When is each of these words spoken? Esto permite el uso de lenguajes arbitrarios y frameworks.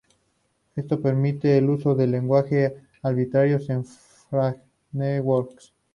Esto 0.75 0.99
permite 0.99 1.55
el 1.59 1.69
uso 1.69 1.93
de 1.93 2.07
lenguajes 2.07 2.73
arbitrarios 3.03 3.69
y 3.69 3.83
frameworks. 4.91 5.75